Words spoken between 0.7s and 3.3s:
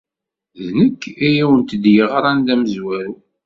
nekk ay awent-d-yeɣran d amezwaru.